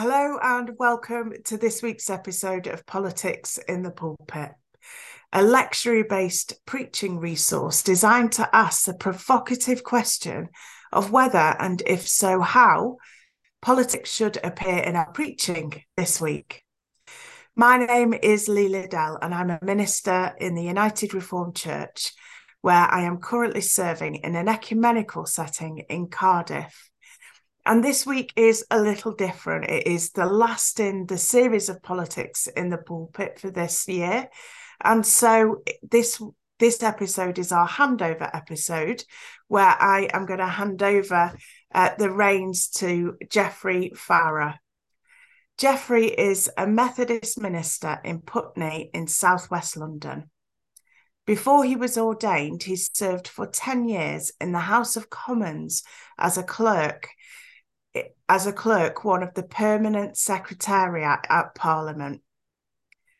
[0.00, 4.52] Hello and welcome to this week's episode of Politics in the Pulpit,
[5.32, 10.50] a lecture based preaching resource designed to ask the provocative question
[10.92, 12.98] of whether and if so, how
[13.60, 16.62] politics should appear in our preaching this week.
[17.56, 22.12] My name is Lee Liddell, and I'm a minister in the United Reformed Church,
[22.60, 26.87] where I am currently serving in an ecumenical setting in Cardiff.
[27.68, 29.66] And this week is a little different.
[29.66, 34.30] It is the last in the series of politics in the pulpit for this year.
[34.82, 36.22] And so this
[36.58, 39.04] this episode is our handover episode
[39.48, 41.34] where I am going to hand over
[41.74, 44.56] uh, the reins to Jeffrey Farah.
[45.58, 50.30] Jeffrey is a Methodist minister in Putney in southwest London.
[51.26, 55.82] Before he was ordained, he served for 10 years in the House of Commons
[56.16, 57.10] as a clerk
[58.28, 62.20] as a clerk one of the permanent secretariat at Parliament.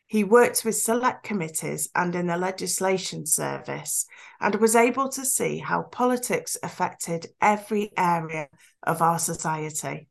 [0.05, 4.05] He worked with select committees and in the legislation service
[4.39, 8.49] and was able to see how politics affected every area
[8.83, 10.07] of our society.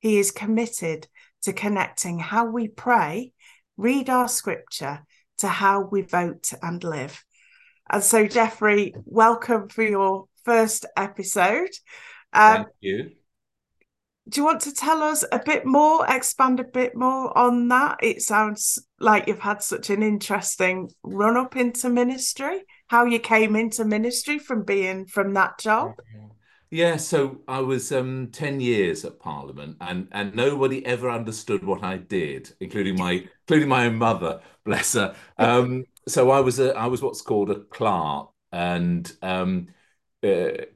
[0.00, 1.08] He is committed
[1.42, 3.32] to connecting how we pray,
[3.76, 5.04] read our scripture,
[5.38, 7.22] to how we vote and live.
[7.90, 11.70] And so, Jeffrey, welcome for your first episode.
[12.32, 13.10] Um, Thank you
[14.28, 17.98] do you want to tell us a bit more, expand a bit more on that?
[18.02, 23.54] It sounds like you've had such an interesting run up into ministry, how you came
[23.54, 25.92] into ministry from being from that job.
[26.70, 31.84] Yeah, so I was um, 10 years at Parliament and, and nobody ever understood what
[31.84, 35.14] I did, including my including my own mother, bless her.
[35.38, 39.68] Um, so I was a I was what's called a clerk and um,
[40.24, 40.66] uh,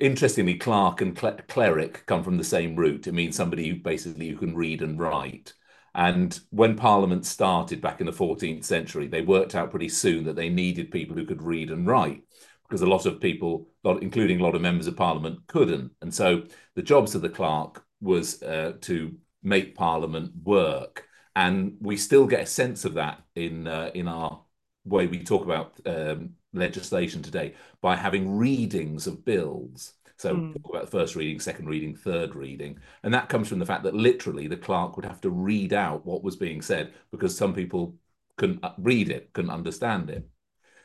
[0.00, 3.06] interestingly, clerk and cleric come from the same root.
[3.06, 5.52] It means somebody who basically who can read and write.
[5.94, 10.36] And when Parliament started back in the 14th century, they worked out pretty soon that
[10.36, 12.22] they needed people who could read and write
[12.68, 15.92] because a lot of people, including a lot of members of Parliament, couldn't.
[16.02, 16.42] And so
[16.74, 21.06] the jobs of the clerk was uh, to make Parliament work.
[21.34, 24.42] And we still get a sense of that in uh, in our
[24.84, 29.94] way we talk about um, legislation today by having readings of bills.
[30.18, 30.52] So mm.
[30.54, 33.94] talk about first reading, second reading, third reading, and that comes from the fact that
[33.94, 37.96] literally the clerk would have to read out what was being said because some people
[38.36, 40.26] couldn't uh, read it, couldn't understand it.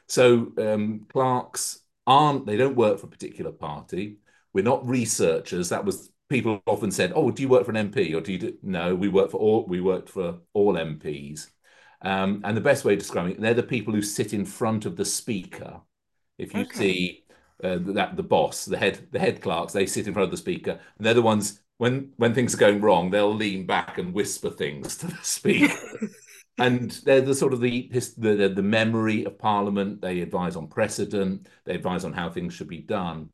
[0.07, 4.17] So um, clerks aren't; they don't work for a particular party.
[4.53, 5.69] We're not researchers.
[5.69, 8.37] That was people often said, "Oh, do you work for an MP or do you?"
[8.37, 8.57] Do?
[8.61, 9.65] No, we work for all.
[9.65, 11.47] We worked for all MPs.
[12.03, 14.85] Um, and the best way of describing it, they're the people who sit in front
[14.85, 15.81] of the speaker.
[16.37, 16.77] If you okay.
[16.77, 17.23] see
[17.63, 20.37] uh, that the boss, the head, the head clerks, they sit in front of the
[20.37, 24.13] speaker, and they're the ones when when things are going wrong, they'll lean back and
[24.13, 25.73] whisper things to the speaker.
[26.57, 30.01] and they're the sort of the, the the memory of Parliament.
[30.01, 31.47] They advise on precedent.
[31.65, 33.29] They advise on how things should be done.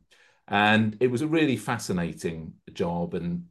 [0.48, 3.48] And it was a really fascinating job, and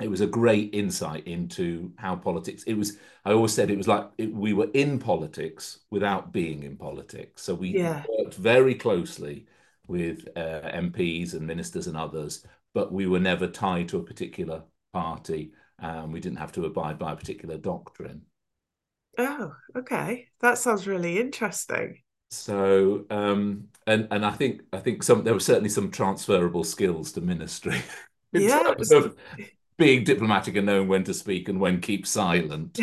[0.00, 3.88] it was a great insight into how politics it was i always said it was
[3.88, 7.42] like it, we were in politics without being in politics.
[7.42, 8.04] So we yeah.
[8.18, 9.46] worked very closely
[9.88, 14.62] with uh, mps and ministers and others but we were never tied to a particular
[14.92, 18.22] party and we didn't have to abide by a particular doctrine.
[19.18, 20.28] Oh okay.
[20.40, 22.02] That sounds really interesting.
[22.30, 27.12] So um and and i think i think some there were certainly some transferable skills
[27.12, 27.80] to ministry.
[28.32, 29.16] Yeah of,
[29.78, 32.78] being diplomatic and knowing when to speak and when keep silent.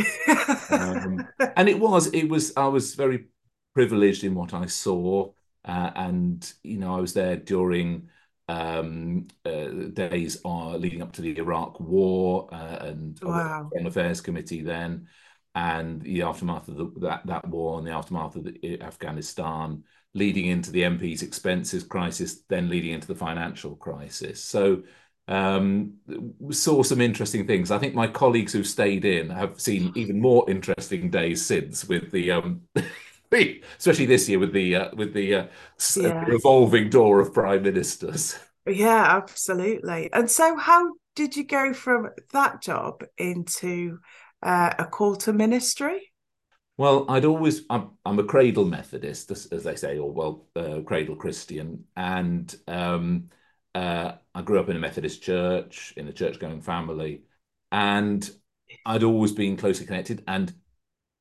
[0.70, 3.26] um, and it was, it was, I was very
[3.74, 5.32] privileged in what I saw.
[5.66, 8.10] Uh, and, you know, I was there during
[8.48, 13.70] um, uh, days uh, leading up to the Iraq War uh, and wow.
[13.72, 15.08] Foreign Affairs Committee then,
[15.56, 19.84] and the aftermath of the, that, that war and the aftermath of the, Afghanistan,
[20.14, 24.44] leading into the MP's expenses crisis, then leading into the financial crisis.
[24.44, 24.84] So
[25.28, 25.94] um,
[26.52, 27.72] saw some interesting things.
[27.72, 32.12] I think my colleagues who stayed in have seen even more interesting days since with
[32.12, 32.62] the um,
[33.32, 35.46] especially this year with the uh, with the uh,
[35.96, 36.26] yeah.
[36.26, 38.38] revolving door of prime ministers.
[38.66, 40.12] Yeah, absolutely.
[40.14, 44.00] And so, how did you go from that job into
[44.42, 46.12] uh, a call to ministry?
[46.78, 50.82] Well, I'd always I'm, I'm a cradle Methodist, as, as they say, or well, uh,
[50.86, 53.30] cradle Christian, and um,
[53.76, 57.24] uh, I grew up in a Methodist church, in a church going family,
[57.72, 58.30] and
[58.86, 60.24] I'd always been closely connected.
[60.28, 60.54] And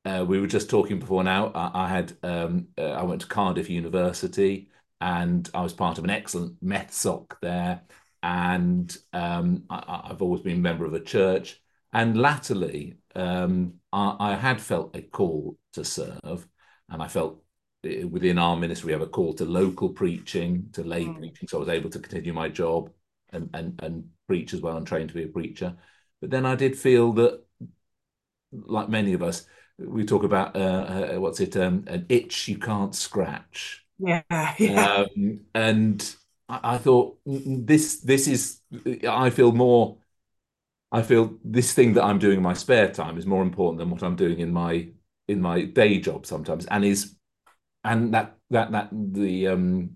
[0.04, 1.52] uh, we were just talking before now.
[1.54, 4.70] I, I had um, uh, I went to Cardiff University,
[5.00, 7.82] and I was part of an excellent MethSoc there.
[8.22, 11.60] And um, I, have always been a member of a church.
[11.92, 16.46] And latterly, um, I, I, had felt a call to serve,
[16.88, 17.42] and I felt
[17.82, 21.18] within our ministry we have a call to local preaching, to lay mm.
[21.18, 21.48] preaching.
[21.48, 22.90] So I was able to continue my job
[23.32, 25.76] and, and and preach as well and train to be a preacher.
[26.20, 27.42] But then I did feel that,
[28.52, 29.44] like many of us,
[29.78, 33.84] we talk about uh, uh, what's it um, an itch you can't scratch.
[33.98, 34.22] Yeah,
[34.58, 35.04] yeah.
[35.16, 36.14] Um, and
[36.48, 38.60] I, I thought this this is
[39.08, 39.98] I feel more
[40.92, 43.90] I feel this thing that I'm doing in my spare time is more important than
[43.90, 44.88] what I'm doing in my
[45.26, 47.16] in my day job sometimes, and is
[47.84, 49.90] and that that that the um,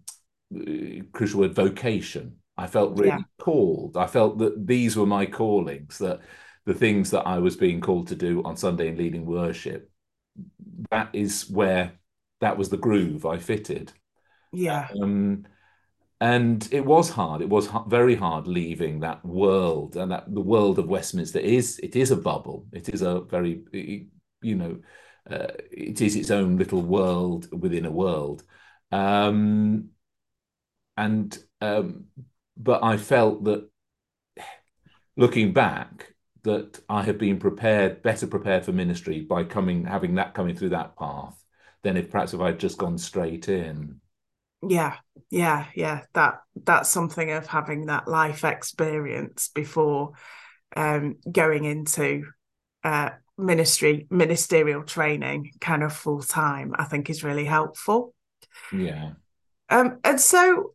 [1.12, 2.36] crucial word vocation.
[2.58, 3.18] I felt really yeah.
[3.38, 3.98] called.
[3.98, 5.98] I felt that these were my callings.
[5.98, 6.20] That
[6.64, 9.90] the things that I was being called to do on Sunday and leading worship.
[10.90, 11.92] That is where
[12.40, 13.92] that was the groove I fitted.
[14.52, 14.88] Yeah.
[15.00, 15.46] Um,
[16.20, 20.78] and it was hard it was very hard leaving that world and that the world
[20.78, 23.62] of westminster is it is a bubble it is a very
[24.42, 24.78] you know
[25.30, 28.44] uh, it is its own little world within a world.
[28.92, 29.90] Um,
[30.96, 32.06] and um,
[32.56, 33.68] but i felt that
[35.16, 40.34] looking back that i have been prepared better prepared for ministry by coming having that
[40.34, 41.36] coming through that path
[41.82, 44.00] than if perhaps if i'd just gone straight in.
[44.66, 44.96] Yeah
[45.30, 46.02] yeah yeah.
[46.14, 50.12] That that's something of having that life experience before
[50.74, 52.24] um going into
[52.82, 58.14] uh ministry ministerial training kind of full time i think is really helpful.
[58.72, 59.12] Yeah.
[59.68, 60.74] Um and so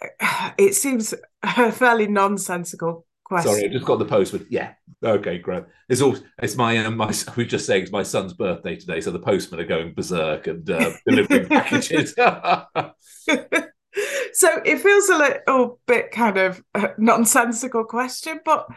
[0.58, 4.72] it seems a fairly nonsensical question sorry i just got the post but yeah
[5.04, 5.64] okay great.
[5.88, 9.10] It's all it's my um, my we just saying it's my son's birthday today so
[9.10, 12.14] the postmen are going berserk and uh, delivering packages.
[14.32, 18.68] So it feels a little bit kind of a nonsensical question, but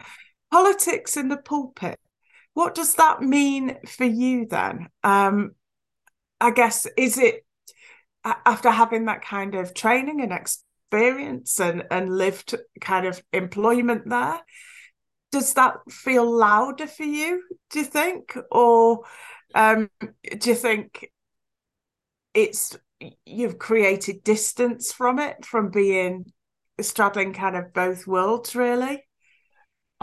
[0.50, 1.98] politics in the pulpit,
[2.54, 4.88] what does that mean for you then?
[5.02, 5.52] Um,
[6.40, 7.44] I guess, is it
[8.24, 14.40] after having that kind of training and experience and, and lived kind of employment there?
[15.32, 18.36] Does that feel louder for you, do you think?
[18.52, 19.02] Or
[19.54, 19.90] um,
[20.38, 21.10] do you think
[22.34, 22.76] it's
[23.26, 26.32] you've created distance from it from being
[26.80, 29.04] straddling kind of both worlds really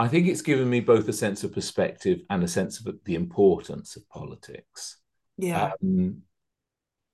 [0.02, 3.14] i think it's given me both a sense of perspective and a sense of the
[3.14, 4.98] importance of politics.
[5.38, 5.72] Yeah.
[5.82, 6.22] Um,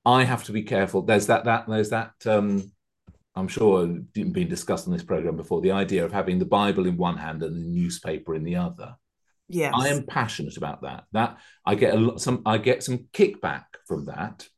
[0.04, 1.02] i have to be careful.
[1.02, 2.72] There's that that there's that um,
[3.34, 6.96] i'm sure been discussed on this program before the idea of having the bible in
[6.96, 8.94] one hand and the newspaper in the other.
[9.48, 9.72] Yes.
[9.74, 11.04] I am passionate about that.
[11.12, 14.48] That i get a lot some i get some kickback from that.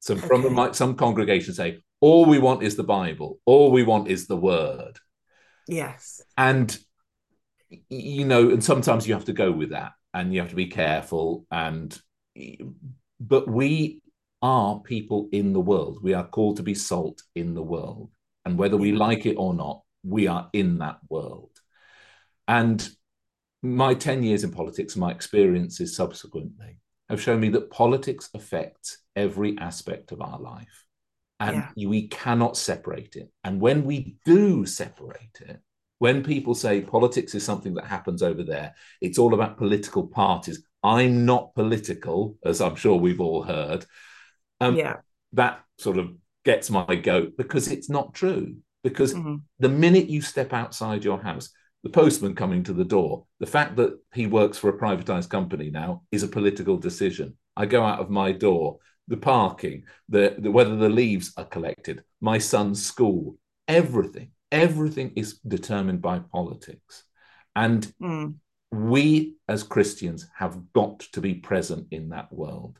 [0.00, 4.08] So from like some congregations say, all we want is the Bible, all we want
[4.08, 4.98] is the word.
[5.66, 6.20] Yes.
[6.36, 6.76] And
[7.88, 10.66] you know, and sometimes you have to go with that and you have to be
[10.66, 11.98] careful and
[13.20, 14.02] but we
[14.42, 16.00] are people in the world.
[16.02, 18.10] We are called to be salt in the world.
[18.44, 18.98] And whether we mm-hmm.
[18.98, 21.50] like it or not, we are in that world.
[22.46, 22.86] And
[23.62, 26.78] my 10 years in politics, my experiences subsequently
[27.08, 30.84] have shown me that politics affects every aspect of our life.
[31.40, 31.88] And yeah.
[31.88, 33.30] we cannot separate it.
[33.42, 35.60] And when we do separate it,
[35.98, 40.62] when people say politics is something that happens over there, it's all about political parties.
[40.82, 43.86] I'm not political, as I'm sure we've all heard.
[44.60, 44.96] Um, yeah.
[45.32, 46.12] That sort of
[46.44, 48.56] gets my goat because it's not true.
[48.82, 49.36] Because mm-hmm.
[49.60, 51.48] the minute you step outside your house,
[51.82, 55.70] the postman coming to the door, the fact that he works for a privatized company
[55.70, 57.36] now is a political decision.
[57.56, 62.02] I go out of my door, the parking, the, the whether the leaves are collected,
[62.20, 63.36] my son's school,
[63.68, 67.04] everything, everything is determined by politics.
[67.56, 68.34] And mm.
[68.70, 72.78] we as Christians have got to be present in that world.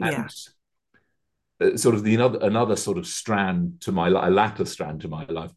[0.00, 0.30] And
[1.60, 1.76] yeah.
[1.76, 5.24] sort of the another another sort of strand to my a latter strand to my
[5.26, 5.52] life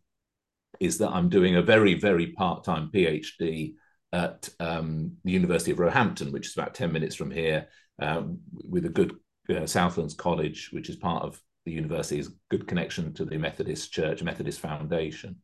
[0.80, 3.74] is that I'm doing a very, very part time PhD
[4.14, 7.68] at um, the University of Roehampton, which is about 10 minutes from here,
[8.02, 9.16] um, with a good
[9.50, 14.24] uh, Southlands College, which is part of the university's good connection to the Methodist Church,
[14.24, 15.42] Methodist Foundation.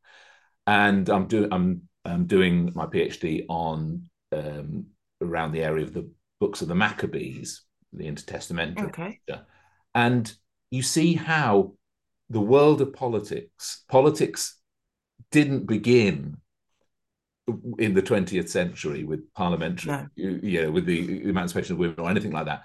[0.66, 4.86] And I'm, do- I'm, I'm doing my PhD on um,
[5.22, 8.86] around the area of the books of the Maccabees, the intertestamental.
[8.86, 9.20] Okay.
[9.94, 10.34] And
[10.72, 11.74] you see how
[12.30, 14.58] the world of politics, politics
[15.30, 16.38] didn't begin
[17.78, 20.08] in the 20th century with parliamentary, no.
[20.16, 22.64] you, you know, with the emancipation of women or anything like that.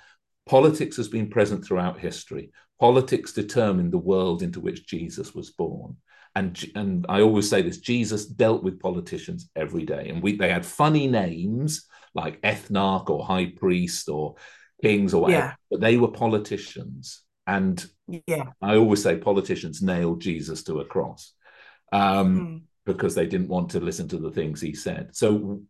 [0.48, 2.50] Politics has been present throughout history.
[2.80, 5.96] Politics determined the world into which Jesus was born.
[6.34, 10.08] And, and I always say this Jesus dealt with politicians every day.
[10.08, 14.36] And we they had funny names like ethnarch or high priest or
[14.82, 15.54] kings or whatever, yeah.
[15.70, 17.22] but they were politicians.
[17.46, 17.84] And
[18.26, 21.32] yeah, I always say politicians nailed Jesus to a cross
[21.92, 22.62] um, mm.
[22.86, 25.16] because they didn't want to listen to the things he said.
[25.16, 25.62] So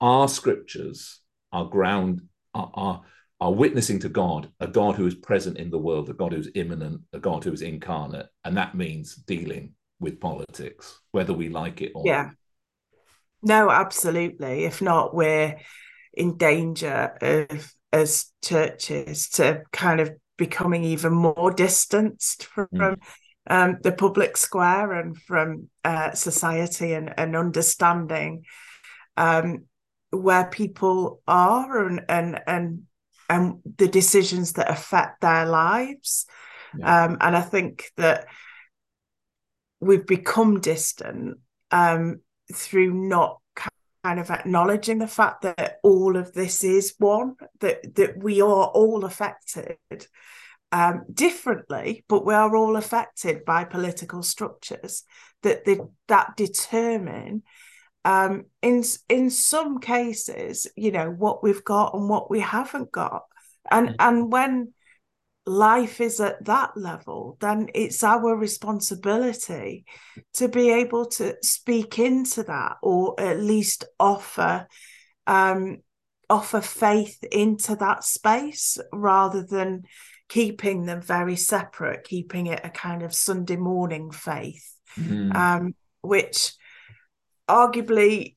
[0.00, 1.20] our scriptures
[1.52, 2.22] are ground
[2.54, 3.02] are, are
[3.40, 6.48] are witnessing to God, a God who is present in the world, a God who's
[6.54, 11.82] immanent, a God who is incarnate, and that means dealing with politics, whether we like
[11.82, 12.10] it or not.
[12.10, 12.22] yeah.
[12.22, 12.34] Not.
[13.42, 14.64] No, absolutely.
[14.64, 15.56] If not, we're
[16.14, 22.96] in danger of as churches to kind of becoming even more distanced from mm.
[23.48, 28.44] um, the public square and from uh, society and, and understanding
[29.16, 29.64] um,
[30.10, 32.82] where people are and and and
[33.28, 36.26] and the decisions that affect their lives.
[36.78, 37.04] Yeah.
[37.04, 38.26] Um, and I think that
[39.80, 41.38] we've become distant
[41.70, 42.20] um,
[42.52, 43.40] through not
[44.04, 48.66] kind of acknowledging the fact that all of this is one, that that we are
[48.66, 49.78] all affected
[50.72, 55.04] um, differently, but we are all affected by political structures
[55.42, 57.42] that the, that determine
[58.06, 63.24] um, in in some cases, you know, what we've got and what we haven't got.
[63.68, 63.96] And mm-hmm.
[63.98, 64.72] and when
[65.44, 69.86] life is at that level, then it's our responsibility
[70.34, 74.68] to be able to speak into that or at least offer
[75.26, 75.78] um,
[76.30, 79.82] offer faith into that space rather than
[80.28, 85.34] keeping them very separate, keeping it a kind of Sunday morning faith, mm.
[85.34, 86.52] um, which
[87.48, 88.36] arguably,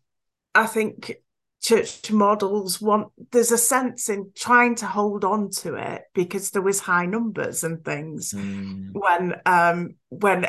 [0.55, 1.21] I think
[1.61, 6.61] church models want there's a sense in trying to hold on to it because there
[6.61, 8.89] was high numbers and things mm.
[8.93, 10.45] when um when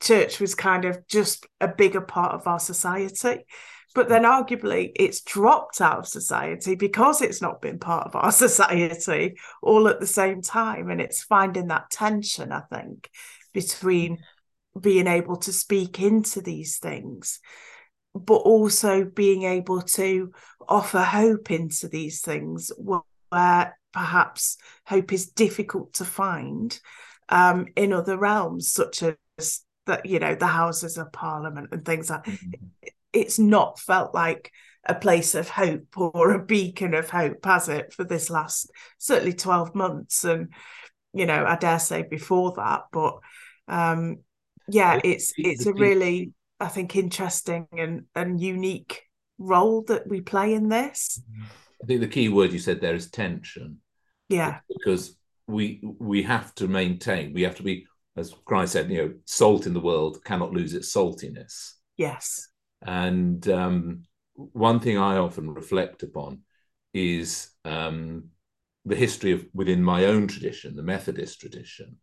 [0.00, 3.44] church was kind of just a bigger part of our society
[3.94, 8.32] but then arguably it's dropped out of society because it's not been part of our
[8.46, 13.08] society all at the same time and it's finding that tension i think
[13.52, 14.18] between
[14.78, 17.38] being able to speak into these things
[18.18, 20.32] but also being able to
[20.68, 26.78] offer hope into these things where perhaps hope is difficult to find
[27.28, 32.10] um, in other realms, such as that you know the Houses of Parliament and things
[32.10, 32.24] like.
[32.24, 32.88] Mm-hmm.
[33.12, 34.52] It's not felt like
[34.84, 39.32] a place of hope or a beacon of hope, has it, for this last certainly
[39.32, 40.52] twelve months, and
[41.12, 43.18] you know I dare say before that, but
[43.66, 44.18] um,
[44.68, 49.02] yeah, it's it's a really I think interesting and and unique
[49.38, 51.22] role that we play in this.
[51.82, 53.78] I think the key word you said there is tension.
[54.28, 54.60] Yeah.
[54.68, 57.86] Because we we have to maintain, we have to be,
[58.16, 61.72] as Christ said, you know, salt in the world cannot lose its saltiness.
[61.96, 62.48] Yes.
[62.82, 64.02] And um,
[64.34, 66.42] one thing I often reflect upon
[66.92, 68.28] is um,
[68.84, 71.96] the history of within my own tradition, the Methodist tradition.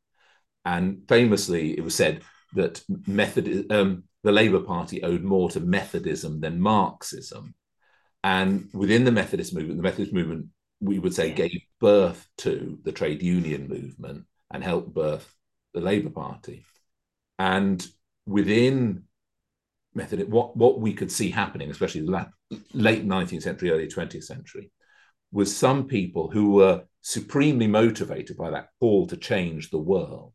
[0.64, 2.22] And famously, it was said
[2.56, 7.54] that method um, the Labour Party owed more to Methodism than Marxism.
[8.24, 10.48] And within the Methodist movement, the Methodist movement,
[10.82, 15.32] we would say, gave birth to the trade union movement and helped birth
[15.76, 16.66] the Labour Party.
[17.38, 17.86] And
[18.26, 19.04] within
[19.94, 22.28] Methodist, what, what we could see happening, especially the
[22.74, 24.72] late 19th century, early 20th century,
[25.32, 30.34] was some people who were supremely motivated by that call to change the world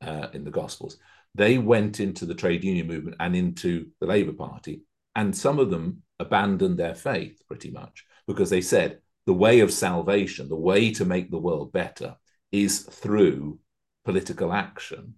[0.00, 0.96] uh, in the Gospels
[1.34, 4.82] they went into the trade union movement and into the Labour Party,
[5.14, 9.72] and some of them abandoned their faith pretty much because they said the way of
[9.72, 12.16] salvation, the way to make the world better,
[12.50, 13.58] is through
[14.04, 15.14] political action.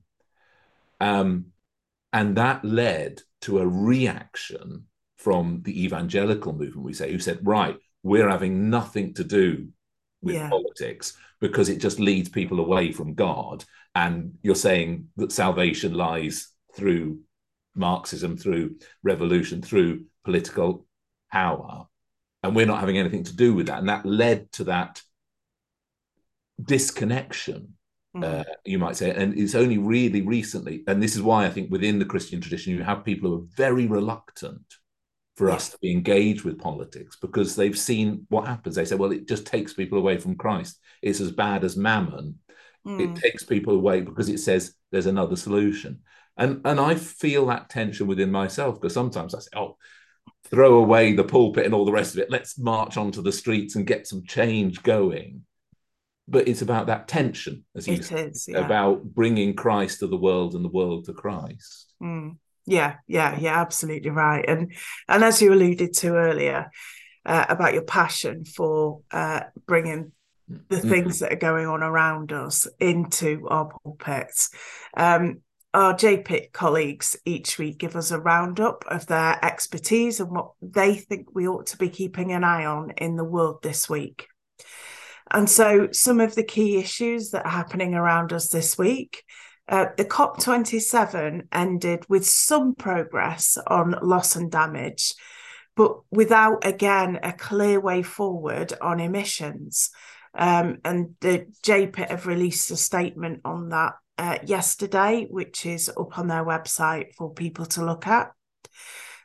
[1.01, 1.47] Um,
[2.13, 4.85] and that led to a reaction
[5.17, 9.69] from the evangelical movement, we say, who said, right, we're having nothing to do
[10.23, 10.49] with yeah.
[10.49, 13.65] politics because it just leads people away from God
[13.95, 17.21] and you're saying that salvation lies through
[17.75, 20.87] Marxism, through revolution, through political
[21.31, 21.87] power.
[22.43, 23.79] And we're not having anything to do with that.
[23.79, 25.01] And that led to that
[26.63, 27.75] disconnection,
[28.17, 28.25] mm.
[28.25, 29.11] uh, you might say.
[29.11, 32.75] And it's only really recently, and this is why I think within the Christian tradition,
[32.75, 34.63] you have people who are very reluctant
[35.37, 38.77] for us to be engaged with politics because they've seen what happens.
[38.77, 40.79] They say, well, it just takes people away from Christ.
[41.03, 42.39] It's as bad as mammon
[42.87, 43.01] Mm.
[43.01, 46.01] It takes people away because it says there's another solution.
[46.37, 49.77] And and I feel that tension within myself because sometimes I say, oh,
[50.47, 52.31] throw away the pulpit and all the rest of it.
[52.31, 55.43] Let's march onto the streets and get some change going.
[56.27, 58.65] But it's about that tension, as you it said, is, yeah.
[58.65, 61.93] about bringing Christ to the world and the world to Christ.
[62.03, 62.39] Mm.
[62.67, 64.45] Yeah, yeah, yeah, absolutely right.
[64.47, 64.73] And
[65.07, 66.71] and as you alluded to earlier
[67.27, 70.13] uh, about your passion for uh, bringing
[70.49, 70.89] the mm-hmm.
[70.89, 74.51] things that are going on around us into our pulpits.
[74.97, 75.41] Um,
[75.73, 80.95] our JPIT colleagues each week give us a roundup of their expertise and what they
[80.95, 84.29] think we ought to be keeping an eye on in the world this week.
[85.33, 89.25] And so, some of the key issues that are happening around us this week
[89.69, 95.15] uh, the COP27 ended with some progress on loss and damage,
[95.75, 99.91] but without, again, a clear way forward on emissions.
[100.35, 106.19] Um, and the JPIT have released a statement on that uh, yesterday, which is up
[106.19, 108.33] on their website for people to look at.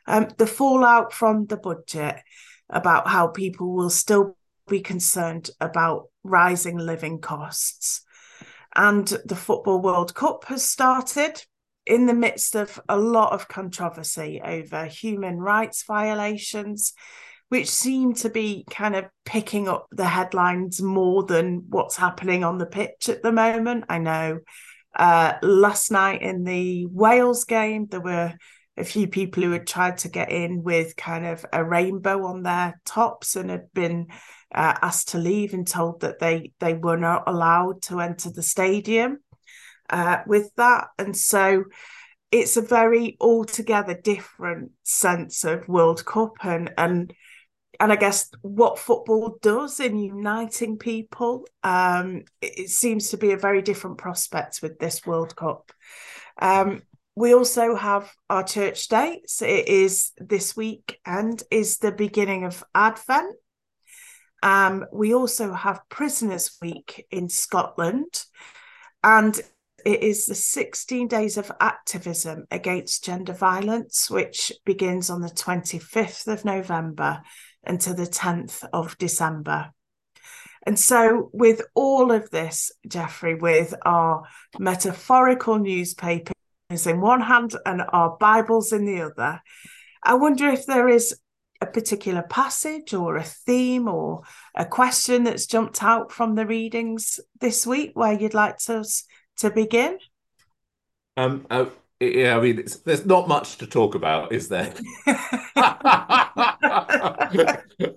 [0.06, 2.16] Um, the fallout from the budget
[2.68, 4.36] about how people will still
[4.68, 8.02] be concerned about rising living costs.
[8.74, 11.42] And the Football World Cup has started
[11.86, 16.92] in the midst of a lot of controversy over human rights violations,
[17.50, 22.58] which seem to be kind of picking up the headlines more than what's happening on
[22.58, 23.84] the pitch at the moment.
[23.88, 24.38] I know
[24.96, 28.34] uh, last night in the Wales game, there were
[28.76, 32.44] a few people who had tried to get in with kind of a rainbow on
[32.44, 34.06] their tops and had been
[34.54, 38.44] uh, asked to leave and told that they they were not allowed to enter the
[38.44, 39.18] stadium
[39.90, 40.86] uh, with that.
[41.00, 41.64] And so
[42.30, 47.12] it's a very altogether different sense of World Cup and and
[47.80, 53.38] and I guess what football does in uniting people, um, it, seems to be a
[53.38, 55.72] very different prospect with this World Cup.
[56.40, 56.82] Um,
[57.16, 59.40] we also have our church dates.
[59.40, 63.34] It is this week and is the beginning of Advent.
[64.42, 68.24] Um, we also have Prisoners Week in Scotland,
[69.02, 69.40] and
[69.86, 76.26] it is the 16 days of activism against gender violence, which begins on the 25th
[76.26, 77.22] of November
[77.64, 79.72] until the 10th of December.
[80.66, 84.24] And so, with all of this, Jeffrey, with our
[84.58, 86.34] metaphorical newspapers
[86.86, 89.40] in one hand and our Bibles in the other,
[90.02, 91.18] I wonder if there is
[91.62, 94.22] a particular passage or a theme or
[94.54, 98.84] a question that's jumped out from the readings this week where you'd like to,
[99.38, 99.98] to begin?
[101.16, 101.66] Um, uh,
[102.00, 104.72] yeah, I mean, there's not much to talk about, is there?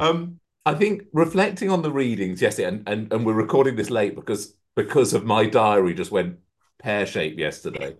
[0.00, 4.14] um, I think reflecting on the readings, yes, and, and and we're recording this late
[4.14, 6.38] because because of my diary just went
[6.78, 7.96] pear shaped yesterday.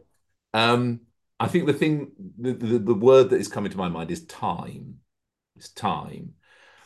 [0.53, 1.01] Um,
[1.40, 4.27] I think the thing, the, the, the word that is coming to my mind is
[4.27, 4.96] time.
[5.57, 6.35] It's time,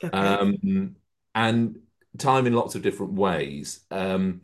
[0.04, 0.16] okay.
[0.16, 0.96] um,
[1.34, 1.78] and
[2.18, 3.80] time in lots of different ways.
[3.90, 4.42] Um,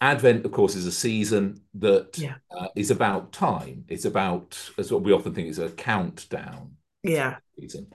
[0.00, 2.34] Advent, of course, is a season that yeah.
[2.50, 3.84] uh, is about time.
[3.88, 6.76] It's about, as what we often think is a countdown.
[7.02, 7.36] Yeah.
[7.58, 7.92] Season.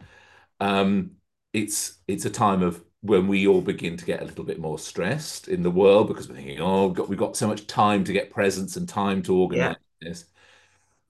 [0.59, 1.11] Um,
[1.53, 4.79] it's it's a time of when we all begin to get a little bit more
[4.79, 8.03] stressed in the world because we're thinking, oh, we've got, we've got so much time
[8.05, 10.09] to get presents and time to organize yeah.
[10.09, 10.25] this.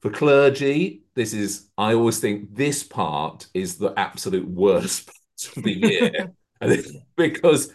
[0.01, 5.63] For clergy, this is, I always think this part is the absolute worst part of
[5.63, 6.31] the year
[7.15, 7.73] because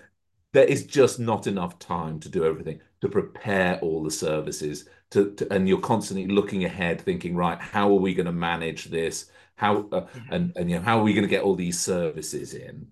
[0.53, 5.33] there is just not enough time to do everything to prepare all the services to,
[5.35, 9.31] to, and you're constantly looking ahead thinking right how are we going to manage this?
[9.57, 12.55] How uh, and and you know how are we going to get all these services
[12.55, 12.89] in?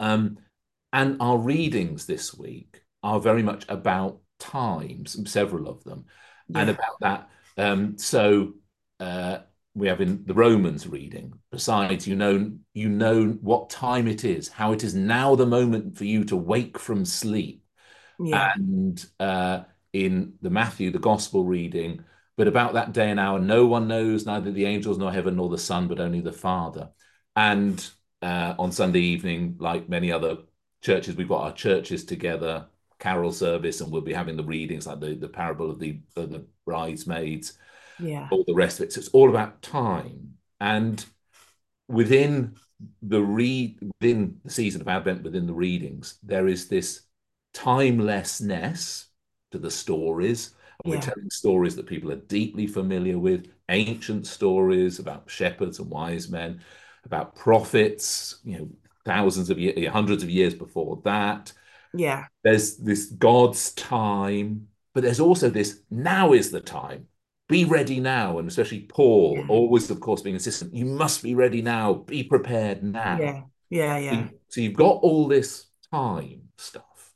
[0.00, 0.38] Um
[0.92, 6.06] and our readings this week are very much about times several of them
[6.48, 6.60] yeah.
[6.60, 7.28] and about that.
[7.56, 8.54] Um so
[9.00, 9.38] uh
[9.74, 11.34] we have in the Romans reading.
[11.50, 15.98] Besides, you know, you know what time it is, how it is now the moment
[15.98, 17.64] for you to wake from sleep
[18.20, 18.52] yeah.
[18.54, 22.04] and uh, in the Matthew, the gospel reading,
[22.36, 25.48] but about that day and hour, no one knows, neither the angels nor heaven nor
[25.48, 26.90] the Son, but only the Father.
[27.36, 27.84] And
[28.22, 30.38] uh, on Sunday evening, like many other
[30.82, 32.66] churches, we've got our churches together,
[32.98, 36.30] carol service, and we'll be having the readings like the, the parable of the, of
[36.30, 37.58] the bridesmaids,
[37.98, 38.92] yeah, all the rest of it.
[38.92, 40.34] So it's all about time.
[40.60, 41.04] And
[41.88, 42.56] within
[43.02, 47.02] the read within the season of Advent, within the readings, there is this
[47.52, 49.06] timelessness
[49.52, 50.54] to the stories.
[50.84, 50.98] And yeah.
[50.98, 56.28] we're telling stories that people are deeply familiar with, ancient stories about shepherds and wise
[56.28, 56.60] men,
[57.04, 58.68] about prophets, you know,
[59.04, 61.52] thousands of years, hundreds of years before that.
[61.94, 62.26] Yeah.
[62.42, 67.06] There's this God's time, but there's also this now is the time.
[67.48, 68.38] Be ready now.
[68.38, 69.46] And especially Paul, yeah.
[69.48, 73.18] always, of course, being insistent, you must be ready now, be prepared now.
[73.20, 73.42] Yeah.
[73.70, 73.98] Yeah.
[73.98, 74.28] Yeah.
[74.48, 77.12] So you've got all this time stuff.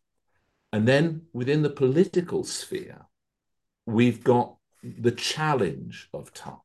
[0.72, 3.06] And then within the political sphere,
[3.86, 6.58] we've got the challenge of time.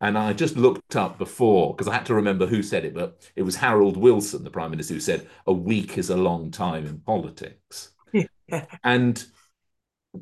[0.00, 3.30] And I just looked up before because I had to remember who said it, but
[3.36, 6.86] it was Harold Wilson, the Prime Minister, who said, A week is a long time
[6.86, 7.90] in politics.
[8.84, 9.24] And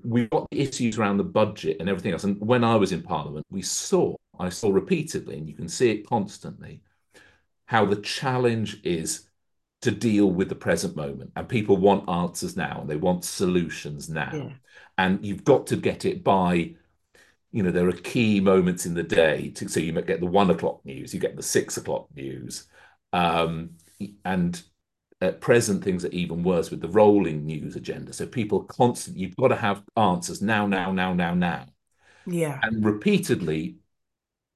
[0.04, 2.24] we've got the issues around the budget and everything else.
[2.24, 5.90] And when I was in Parliament, we saw, I saw repeatedly, and you can see
[5.90, 6.82] it constantly,
[7.66, 9.28] how the challenge is
[9.82, 11.32] to deal with the present moment.
[11.36, 14.30] And people want answers now and they want solutions now.
[14.32, 14.52] Yeah.
[14.98, 16.74] And you've got to get it by,
[17.50, 19.50] you know, there are key moments in the day.
[19.56, 22.68] To, so you might get the one o'clock news, you get the six o'clock news.
[23.12, 23.70] Um,
[24.24, 24.62] and
[25.22, 28.12] at present, things are even worse with the rolling news agenda.
[28.12, 31.66] So people constantly, you've got to have answers now, now, now, now, now.
[32.26, 32.58] Yeah.
[32.62, 33.76] And repeatedly,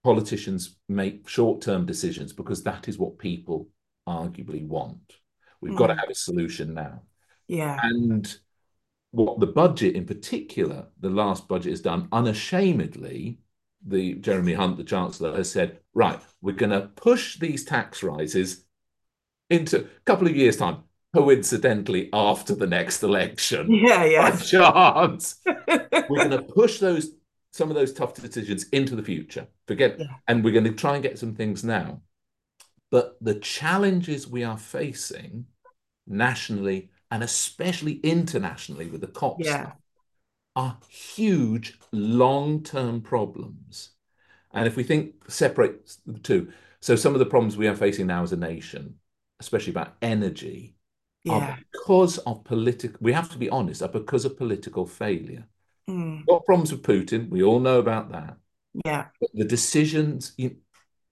[0.02, 3.68] politicians make short term decisions because that is what people
[4.09, 5.18] arguably want.
[5.61, 5.79] We've mm.
[5.79, 7.02] got to have a solution now.
[7.46, 7.79] Yeah.
[7.81, 8.37] And
[9.12, 13.38] what the budget in particular, the last budget has done unashamedly,
[13.87, 18.64] the Jeremy Hunt, the Chancellor, has said, right, we're going to push these tax rises
[19.51, 20.83] into a couple of years' time,
[21.15, 23.73] coincidentally after the next election.
[23.75, 24.31] Yeah, yeah.
[24.31, 25.37] By chance.
[26.09, 27.11] we're going to push those
[27.53, 29.47] some of those tough decisions into the future.
[29.67, 30.07] Forget, yeah.
[30.29, 32.03] and we're going to try and get some things now.
[32.91, 35.47] But the challenges we are facing
[36.07, 39.63] nationally and especially internationally with the COP yeah.
[39.63, 39.77] stuff
[40.55, 43.91] are huge long-term problems.
[44.53, 48.07] And if we think separate the two, so some of the problems we are facing
[48.07, 48.95] now as a nation,
[49.40, 50.77] especially about energy,
[51.25, 51.33] yeah.
[51.35, 52.99] are because of political.
[53.01, 55.46] We have to be honest, are because of political failure.
[55.88, 56.27] Mm.
[56.27, 57.29] Got problems with Putin.
[57.29, 58.37] We all know about that.
[58.85, 59.07] Yeah.
[59.20, 60.37] But the decisions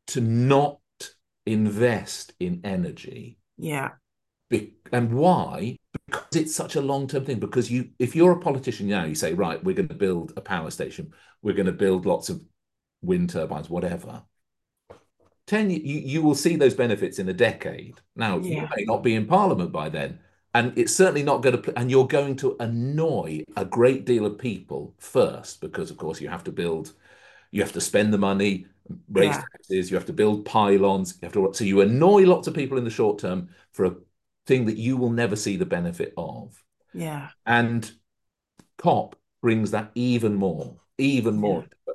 [0.08, 0.80] to not
[1.46, 3.38] invest in energy.
[3.56, 3.92] Yeah.
[4.50, 5.78] Be, and why?
[6.06, 7.38] Because it's such a long term thing.
[7.38, 10.40] Because you, if you're a politician now, you say, right, we're going to build a
[10.40, 12.42] power station, we're going to build lots of
[13.02, 14.22] wind turbines, whatever.
[15.46, 18.62] 10 you, you will see those benefits in a decade now yeah.
[18.62, 20.18] you may not be in parliament by then
[20.54, 24.38] and it's certainly not going to and you're going to annoy a great deal of
[24.38, 26.94] people first because of course you have to build
[27.50, 28.66] you have to spend the money
[29.10, 29.42] raise yeah.
[29.52, 32.78] taxes you have to build pylons you have to so you annoy lots of people
[32.78, 33.94] in the short term for a
[34.46, 37.92] thing that you will never see the benefit of yeah and
[38.78, 41.94] cop brings that even more even more yeah.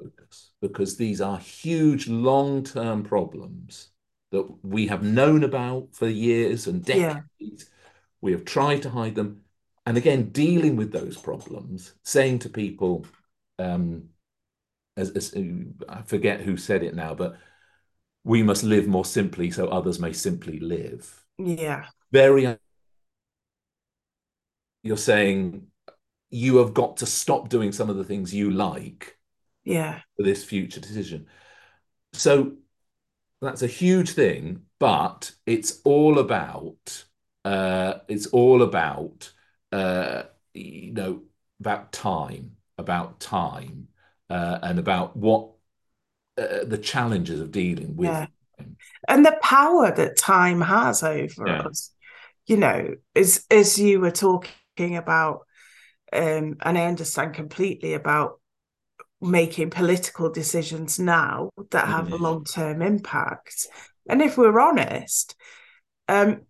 [0.62, 3.90] Because these are huge long-term problems
[4.32, 7.56] that we have known about for years and decades yeah
[8.22, 9.42] we have tried to hide them.
[9.86, 13.06] And again, dealing with those problems, saying to people,
[13.58, 14.10] um,
[14.98, 15.34] as, as
[15.88, 17.38] I forget who said it now, but
[18.24, 21.24] we must live more simply so others may simply live.
[21.38, 21.86] Yeah.
[22.12, 22.58] Very.
[24.84, 25.68] You're saying
[26.30, 29.18] you have got to stop doing some of the things you like.
[29.64, 30.00] Yeah.
[30.18, 31.28] For this future decision.
[32.14, 32.54] So
[33.42, 37.06] that's a huge thing, but it's all about
[37.46, 39.32] uh, it's all about
[39.72, 41.22] uh, you know
[41.60, 43.88] about time, about time,
[44.30, 45.52] uh, and about what
[46.38, 48.10] uh, the challenges of dealing with.
[48.10, 48.28] Yeah.
[49.08, 51.62] And the power that time has over yeah.
[51.62, 51.92] us,
[52.46, 55.46] you know, as as you were talking about,
[56.12, 58.39] um, and I understand completely about
[59.22, 62.14] making political decisions now that have mm-hmm.
[62.14, 63.68] a long term impact.
[64.08, 65.36] And if we're honest,
[66.08, 66.42] um,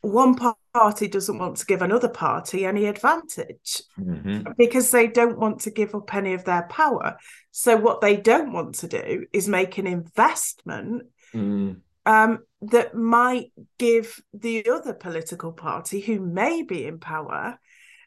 [0.00, 0.36] one
[0.72, 4.52] party doesn't want to give another party any advantage mm-hmm.
[4.56, 7.16] because they don't want to give up any of their power.
[7.50, 11.80] So, what they don't want to do is make an investment mm.
[12.04, 17.58] um, that might give the other political party who may be in power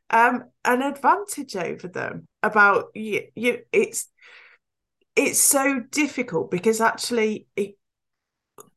[0.09, 2.28] um, an advantage over them.
[2.41, 4.07] About you, you, it's
[5.15, 7.75] it's so difficult because actually it,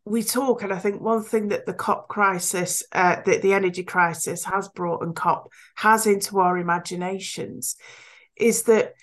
[0.05, 3.85] we talk, and I think one thing that the COP crisis, uh, that the energy
[3.85, 7.77] crisis has brought and COP has into our imaginations,
[8.37, 8.95] is that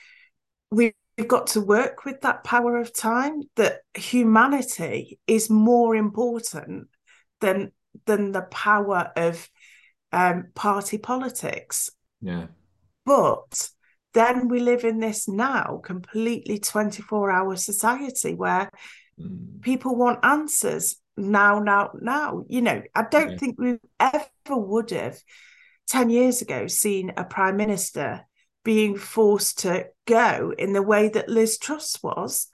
[0.72, 0.94] we've
[1.28, 3.44] got to work with that power of time.
[3.56, 6.90] That humanity is more important
[7.40, 7.72] than
[8.06, 9.50] than the power of
[10.12, 11.90] um, party politics.
[12.22, 12.48] Yeah,
[13.06, 13.70] but
[14.14, 18.70] then we live in this now completely 24 hour society where
[19.20, 19.62] Mm.
[19.62, 22.46] People want answers now, now, now.
[22.48, 23.38] You know, I don't yeah.
[23.38, 25.20] think we ever would have
[25.88, 28.26] 10 years ago seen a prime minister
[28.64, 32.48] being forced to go in the way that Liz Truss was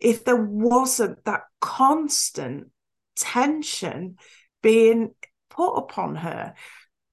[0.00, 2.68] if there wasn't that constant
[3.16, 4.16] tension
[4.62, 5.14] being
[5.48, 6.54] put upon her.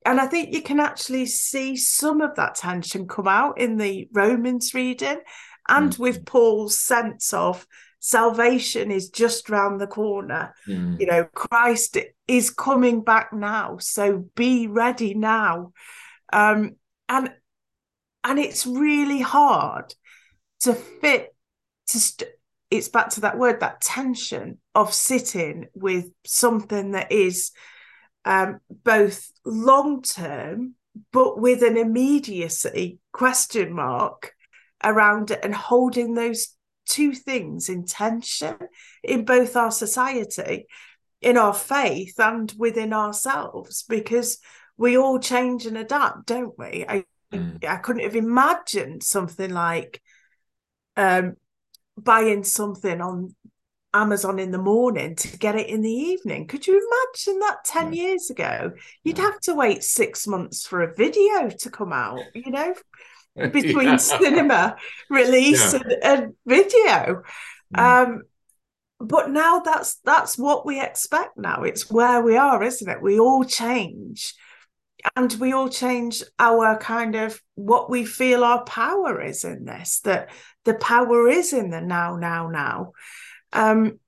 [0.06, 4.08] And I think you can actually see some of that tension come out in the
[4.12, 5.20] Romans reading
[5.70, 6.02] and mm-hmm.
[6.02, 7.68] with Paul's sense of
[8.00, 10.54] salvation is just round the corner.
[10.68, 11.00] Mm.
[11.00, 15.72] You know, Christ is coming back now, so be ready now.
[16.34, 17.32] Um, and
[18.24, 19.94] and it's really hard
[20.62, 21.36] to fit
[21.88, 22.30] to st-
[22.70, 27.52] it's back to that word that tension of sitting with something that is
[28.26, 30.76] um, both long term
[31.12, 34.34] but with an immediacy question mark
[34.84, 36.56] around it and holding those
[36.86, 38.56] two things in tension
[39.04, 40.68] in both our society
[41.22, 44.40] in our faith and within ourselves because
[44.78, 47.64] we all change and adapt don't we i mm.
[47.66, 50.02] i couldn't have imagined something like
[50.98, 51.36] um
[51.98, 53.36] buying something on
[53.94, 56.48] Amazon in the morning to get it in the evening.
[56.48, 58.04] Could you imagine that 10 yeah.
[58.04, 58.72] years ago?
[59.04, 59.26] You'd yeah.
[59.26, 62.74] have to wait six months for a video to come out, you know,
[63.36, 63.96] between yeah.
[63.98, 64.76] cinema
[65.10, 67.24] release and, and, video.
[67.76, 67.80] Mm.
[67.80, 68.22] Um,
[69.00, 71.64] but now that's that's what we expect now.
[71.64, 73.02] It's where we are, isn't it?
[73.02, 74.36] We all change
[75.16, 80.02] and we all change our kind of what we feel our power is in this
[80.02, 80.30] that
[80.66, 82.92] the power is in the now now now
[83.54, 84.00] um,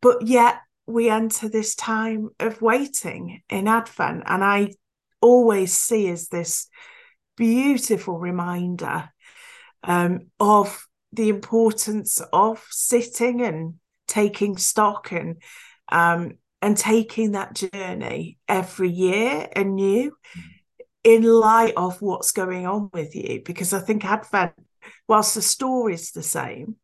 [0.00, 4.72] but yet we enter this time of waiting in Advent, and I
[5.20, 6.68] always see as this
[7.36, 9.10] beautiful reminder
[9.84, 13.74] um, of the importance of sitting and
[14.08, 15.42] taking stock and
[15.90, 20.12] um, and taking that journey every year anew
[21.04, 23.42] in light of what's going on with you.
[23.44, 24.52] Because i think advent
[25.08, 26.76] whilst the story is the same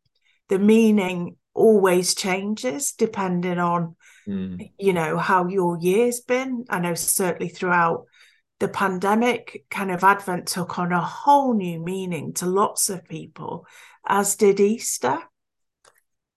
[0.49, 3.93] the meaning always changes depending on
[4.25, 4.71] mm.
[4.79, 8.05] you know how your year's been i know certainly throughout
[8.59, 13.65] the pandemic kind of advent took on a whole new meaning to lots of people
[14.07, 15.19] as did easter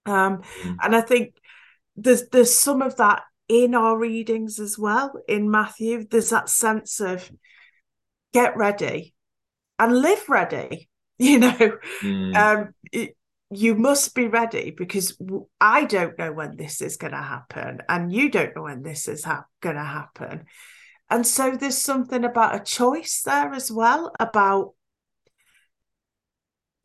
[0.07, 0.77] um, mm.
[0.83, 1.35] and i think
[1.95, 6.99] there's there's some of that in our readings as well in matthew there's that sense
[6.99, 7.31] of
[8.35, 9.15] get ready
[9.79, 12.35] and live ready you know mm.
[12.35, 13.15] um, it,
[13.55, 15.17] you must be ready because
[15.61, 19.09] I don't know when this is going to happen, and you don't know when this
[19.09, 20.45] is ha- going to happen.
[21.11, 24.75] And so there's something about a choice there as well about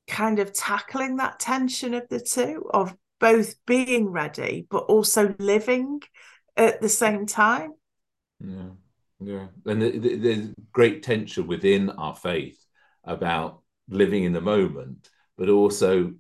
[0.08, 6.02] kind of tackling that tension of the two of both being ready but also living
[6.56, 7.72] at the same time.
[8.40, 8.70] Yeah,
[9.20, 12.58] yeah, and there's great tension within our faith
[13.04, 16.14] about living in the moment, but also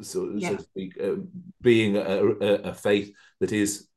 [0.00, 0.50] so, yeah.
[0.50, 1.14] so to speak, uh,
[1.60, 3.88] being a, a, a, faith that is,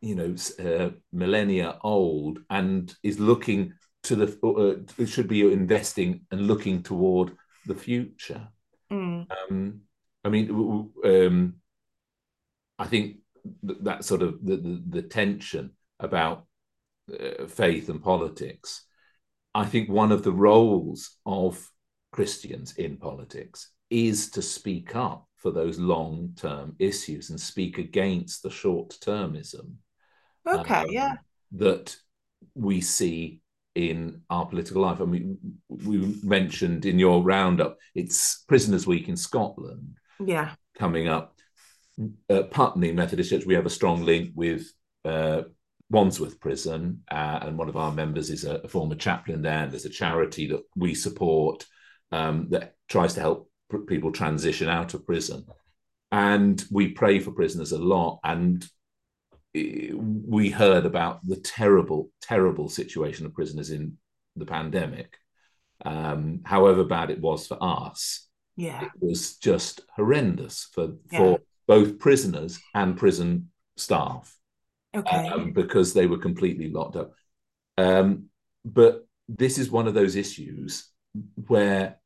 [0.00, 3.72] you know, uh, millennia old and is looking
[4.04, 7.32] to the, uh, should be investing and looking toward
[7.66, 8.48] the future.
[8.92, 9.26] Mm.
[9.30, 9.80] Um,
[10.24, 11.54] I mean, um,
[12.78, 13.18] I think
[13.62, 16.46] that sort of the, the, the tension about
[17.12, 18.84] uh, faith and politics.
[19.54, 21.70] I think one of the roles of
[22.12, 28.42] Christians in politics is to speak up for those long term issues and speak against
[28.42, 29.74] the short termism.
[30.50, 31.16] Okay, um, yeah.
[31.52, 31.94] That
[32.54, 33.42] we see
[33.74, 35.02] in our political life.
[35.02, 35.36] I mean,
[35.68, 39.98] we mentioned in your roundup, it's Prisoners Week in Scotland.
[40.24, 40.52] Yeah.
[40.78, 41.36] Coming up.
[42.30, 44.72] At Putney Methodist Church, we have a strong link with
[45.04, 45.42] uh,
[45.90, 49.62] Wandsworth Prison, uh, and one of our members is a, a, former chaplain there.
[49.64, 51.66] And There's a charity that we support
[52.10, 53.50] um, that tries to help
[53.86, 55.44] people transition out of prison.
[56.12, 58.20] And we pray for prisoners a lot.
[58.24, 58.66] And
[59.54, 63.96] we heard about the terrible, terrible situation of prisoners in
[64.36, 65.16] the pandemic.
[65.84, 71.18] Um, however bad it was for us, yeah, it was just horrendous for yeah.
[71.18, 74.36] for both prisoners and prison staff.
[74.94, 77.12] Okay, um, because they were completely locked up.
[77.76, 78.26] Um,
[78.64, 80.88] but this is one of those issues
[81.48, 81.98] where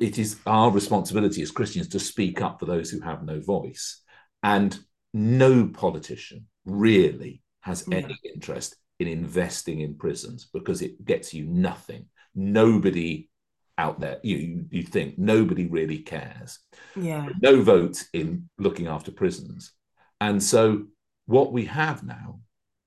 [0.00, 4.02] it is our responsibility as Christians to speak up for those who have no voice.
[4.42, 4.78] And
[5.14, 7.98] no politician really has yeah.
[7.98, 12.06] any interest in investing in prisons because it gets you nothing.
[12.34, 13.30] Nobody
[13.78, 16.58] out there, you you think nobody really cares.
[16.94, 17.28] Yeah.
[17.42, 19.72] No votes in looking after prisons.
[20.20, 20.86] And so
[21.26, 22.40] what we have now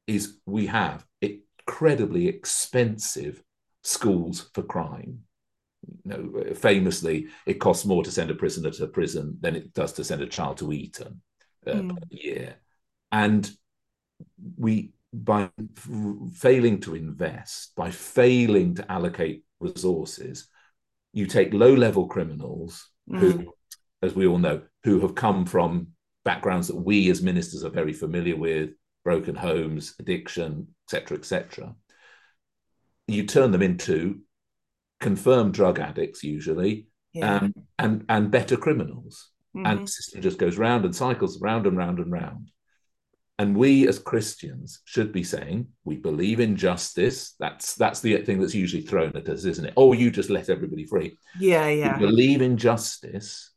[0.08, 3.44] is we have incredibly expensive
[3.84, 5.20] schools for crime
[5.88, 9.94] you know, famously, it costs more to send a prisoner to prison than it does
[9.94, 11.22] to send a child to Eton
[11.68, 11.98] uh, mm.
[11.98, 12.56] per year.
[13.12, 13.50] And
[14.58, 15.90] we, by f-
[16.34, 20.48] failing to invest, by failing to allocate resources,
[21.14, 23.20] you take low level criminals Mm.
[23.20, 23.54] who,
[24.02, 25.88] as we all know, who have come from
[26.24, 28.72] backgrounds that we as ministers are very familiar with
[29.04, 31.76] broken homes, addiction, etc., etc.
[33.08, 34.22] You turn them into
[35.00, 37.38] confirmed drug addicts, usually, Yeah.
[37.38, 39.86] um, and and better criminals and Mhm.
[39.86, 42.52] the system just goes round and cycles round and round and round.
[43.40, 47.36] And we as Christians should be saying we believe in justice.
[47.40, 49.74] That's that's the thing that's usually thrown at us, isn't it?
[49.78, 51.18] Oh, you just let everybody free.
[51.40, 53.52] yeah, We yeah, believe in justice,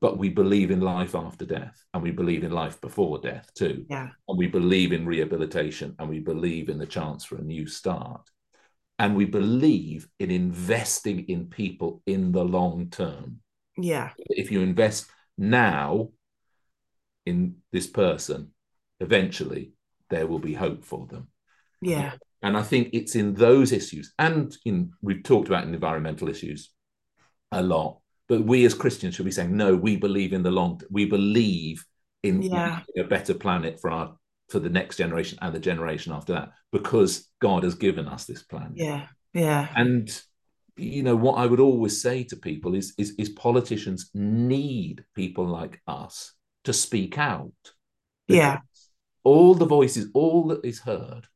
[0.00, 3.84] but we believe in life after death, and we believe in life before death too.
[3.90, 7.66] yeah, And we believe in rehabilitation, and we believe in the chance for a new
[7.66, 8.22] start.
[8.98, 13.40] And we believe in investing in people in the long term
[13.76, 15.06] yeah, if you invest
[15.36, 16.08] now
[17.26, 18.52] in this person,
[19.00, 19.72] eventually
[20.08, 21.28] there will be hope for them.
[21.82, 26.70] yeah, And I think it's in those issues, and in we've talked about environmental issues
[27.52, 30.80] a lot, but we as Christians should be saying, no, we believe in the long,
[30.90, 31.84] we believe
[32.22, 32.80] in Yeah.
[32.96, 34.16] a better planet for our
[34.48, 38.42] for the next generation and the generation after that, because God has given us this
[38.42, 38.72] plan.
[38.74, 40.08] yeah, yeah, And
[40.76, 45.46] you know what I would always say to people is, is is politicians need people
[45.46, 46.32] like us
[46.64, 47.52] to speak out.
[48.28, 48.58] Yeah.
[49.24, 51.26] All the voices, all that is heard,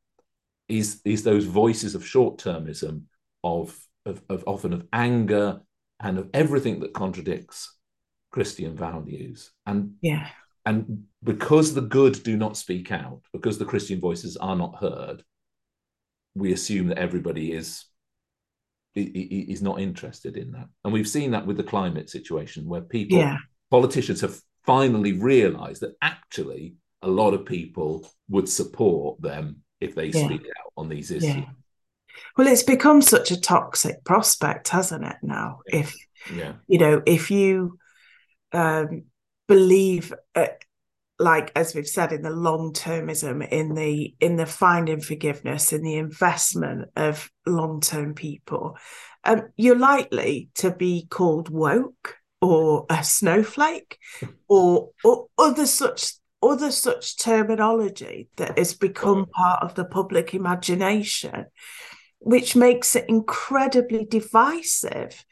[0.67, 3.03] is is those voices of short termism,
[3.43, 5.61] of, of of often of anger
[5.99, 7.77] and of everything that contradicts
[8.31, 9.51] Christian values.
[9.65, 10.29] And yeah,
[10.65, 15.23] and because the good do not speak out, because the Christian voices are not heard,
[16.35, 17.85] we assume that everybody is
[18.93, 20.67] is not interested in that.
[20.83, 23.37] And we've seen that with the climate situation where people yeah,
[23.69, 30.07] politicians have finally realized that actually a lot of people would support them if they
[30.07, 30.25] Yeah.
[30.25, 31.35] speak out on these issues.
[31.35, 31.45] yeah.
[32.37, 35.15] Well, it's become such a toxic prospect, hasn't it?
[35.23, 35.95] Now, if
[36.67, 37.79] you know, if you
[38.51, 39.03] um,
[39.51, 40.47] believe, uh,
[41.19, 45.83] like as we've said, in the long termism, in the in the finding forgiveness, in
[45.83, 48.77] the investment of long term people,
[49.25, 53.99] um, you're likely to be called woke or a snowflake
[54.47, 61.45] or, or other such other such terminology that has become part of the public imagination,
[62.19, 65.25] which makes it incredibly divisive.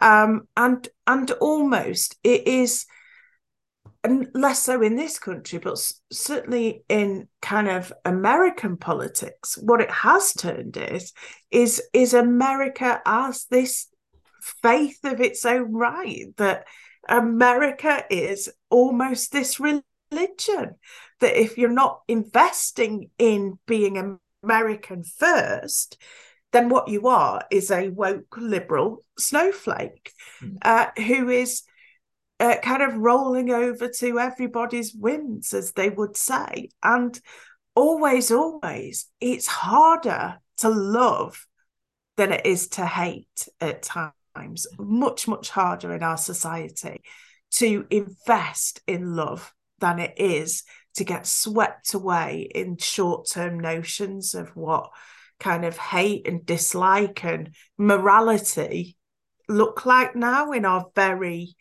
[0.00, 2.86] Um, and and almost it is
[4.06, 5.78] and less so in this country but
[6.12, 11.12] certainly in kind of american politics what it has turned is
[11.50, 13.88] is is america as this
[14.62, 16.64] faith of its own right that
[17.08, 20.76] america is almost this religion
[21.20, 26.00] that if you're not investing in being american first
[26.52, 30.58] then what you are is a woke liberal snowflake Mm.
[30.62, 31.62] uh, who is
[32.38, 36.70] uh, kind of rolling over to everybody's whims, as they would say.
[36.82, 37.18] And
[37.74, 41.46] always, always, it's harder to love
[42.16, 44.66] than it is to hate at times.
[44.78, 47.02] Much, much harder in our society
[47.52, 50.62] to invest in love than it is
[50.94, 54.90] to get swept away in short term notions of what
[55.38, 58.96] kind of hate and dislike and morality
[59.48, 61.54] look like now in our very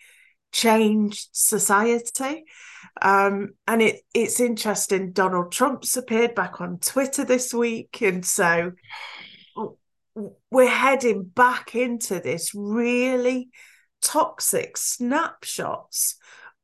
[0.56, 2.46] changed society.
[3.02, 5.12] Um, and it it's interesting.
[5.12, 8.72] Donald Trump's appeared back on Twitter this week, and so
[10.50, 13.50] we're heading back into this really
[14.02, 16.16] toxic snapshots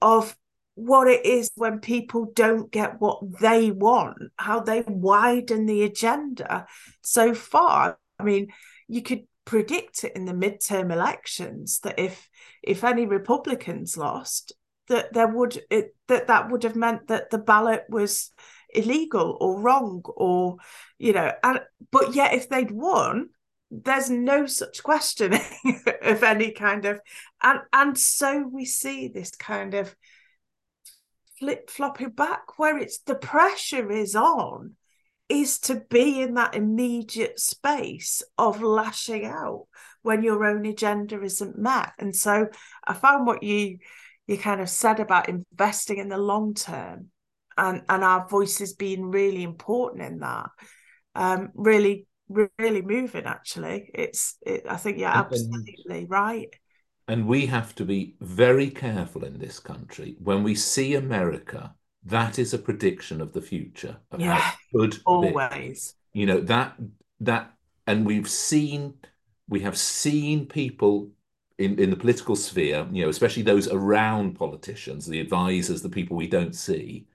[0.02, 0.38] of
[0.76, 6.66] what it is when people don't get what they want, how they widen the agenda
[7.02, 7.98] so far.
[8.18, 8.54] I mean,
[8.88, 12.30] you could predict it in the midterm elections that if
[12.64, 14.54] if any Republicans lost,
[14.88, 18.32] that there would it, that that would have meant that the ballot was
[18.74, 20.58] illegal or wrong or
[20.98, 21.60] you know and
[21.92, 23.30] but yet if they'd won
[23.70, 25.42] there's no such questioning
[26.02, 27.00] of any kind of
[27.44, 29.96] and and so we see this kind of
[31.40, 34.76] flip flopping back where it's the pressure is on
[35.32, 39.66] is to be in that immediate space of lashing out
[40.02, 41.94] when your own agenda isn't met.
[41.98, 42.48] And so
[42.86, 43.78] i found what you
[44.28, 47.08] you kind of said about investing in the long term
[47.58, 50.50] and and our voices being really important in that
[51.16, 52.06] um really
[52.58, 53.90] really moving actually.
[53.94, 56.54] It's it, i think you're absolutely right.
[57.08, 60.18] And we have to be very careful in this country.
[60.20, 61.74] When we see America.
[62.04, 65.00] That is a prediction of the future of Yeah, could be.
[65.06, 66.76] always You know that
[67.20, 67.54] that,
[67.88, 68.96] and we've seen
[69.48, 71.12] we have seen people
[71.58, 76.18] in, in the political sphere, you know, especially those around politicians, the advisors, the people
[76.18, 77.06] we don't see,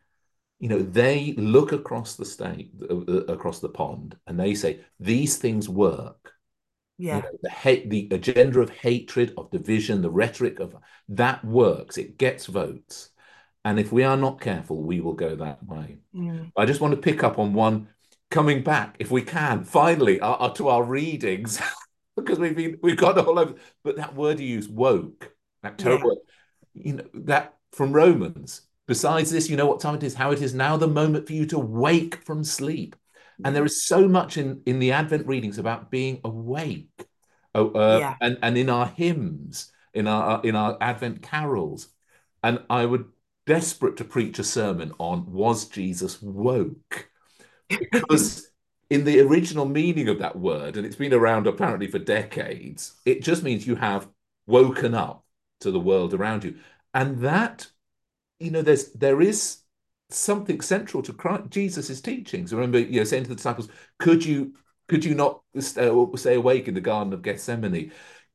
[0.58, 4.80] you know, they look across the state, uh, uh, across the pond, and they say
[5.00, 6.32] these things work.
[6.98, 7.16] Yeah.
[7.16, 10.76] You know, the hate, the agenda of hatred, of division, the rhetoric of
[11.10, 11.98] that works.
[11.98, 13.10] It gets votes,
[13.66, 15.98] and if we are not careful, we will go that way.
[16.14, 16.52] Mm.
[16.56, 17.88] I just want to pick up on one
[18.30, 21.60] coming back, if we can, finally, uh, uh, to our readings,
[22.16, 23.56] because we've been we've got all over.
[23.82, 25.32] But that word you use, woke,
[25.64, 26.22] that terrible,
[26.74, 26.82] yeah.
[26.84, 28.60] you know, that from Romans.
[28.86, 31.32] Besides this, you know what time it is, how it is now the moment for
[31.32, 32.94] you to wake from sleep.
[33.44, 37.04] And there is so much in, in the Advent readings about being awake.
[37.52, 38.14] Oh, uh, yeah.
[38.20, 41.88] and, and in our hymns, in our in our Advent carols.
[42.44, 43.06] And I would
[43.46, 47.10] desperate to preach a sermon on was Jesus woke?
[47.68, 48.50] Because
[48.90, 53.22] in the original meaning of that word, and it's been around apparently for decades, it
[53.22, 54.08] just means you have
[54.46, 55.24] woken up
[55.60, 56.56] to the world around you.
[56.94, 57.68] And that
[58.38, 59.58] you know, there's there is
[60.10, 62.52] something central to Christ, Jesus's teachings.
[62.52, 63.68] Remember, you know, saying to the disciples,
[63.98, 64.54] "Could you
[64.88, 67.74] could you not stay, stay awake in the Garden of Gethsemane?"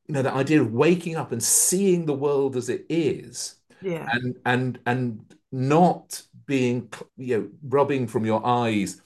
[0.08, 4.08] You know, the idea of waking up and seeing the world as it is, yeah,
[4.12, 9.00] and and and not being, you know, rubbing from your eyes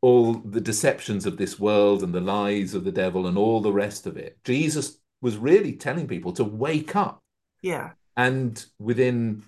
[0.00, 3.72] all the deceptions of this world and the lies of the devil and all the
[3.72, 4.36] rest of it.
[4.44, 7.22] Jesus was really telling people to wake up.
[7.62, 7.92] Yeah.
[8.16, 9.44] And within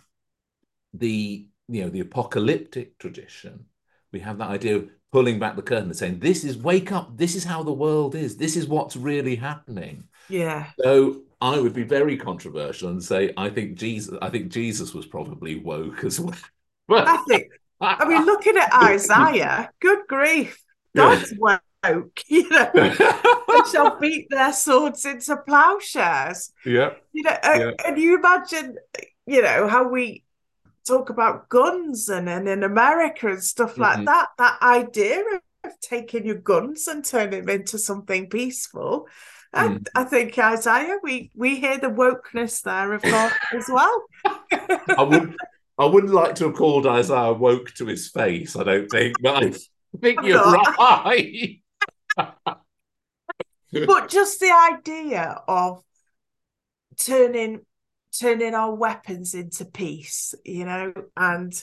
[0.95, 3.67] the you know the apocalyptic tradition
[4.13, 7.17] we have that idea of pulling back the curtain and saying this is wake up
[7.17, 11.73] this is how the world is this is what's really happening yeah so i would
[11.73, 16.21] be very controversial and say i think jesus i think jesus was probably woke as
[16.21, 16.35] well
[16.91, 17.49] i think
[17.81, 20.63] i mean looking at isaiah good grief
[20.97, 21.63] god's woke
[22.27, 27.71] you know they shall beat their swords into plowshares yeah you know yeah.
[27.87, 28.77] and you imagine
[29.27, 30.25] you know how we
[30.87, 34.05] talk about guns and, and in America and stuff like mm-hmm.
[34.05, 34.29] that.
[34.39, 35.23] That idea
[35.65, 39.09] of taking your guns and turning them into something peaceful.
[39.57, 39.87] Mm.
[39.95, 44.05] I think Isaiah, we we hear the wokeness there of God as well.
[44.53, 45.37] I wouldn't
[45.79, 49.45] I wouldn't like to have called Isaiah woke to his face, I don't think, but
[49.45, 49.53] I
[50.01, 50.43] think you're
[50.79, 51.61] right.
[52.17, 55.83] but just the idea of
[56.99, 57.61] turning
[58.19, 61.63] turning our weapons into peace, you know, and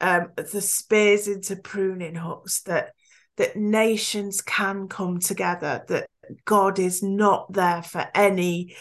[0.00, 2.92] um, the spears into pruning hooks that
[3.36, 6.08] that nations can come together, that
[6.44, 8.76] God is not there for any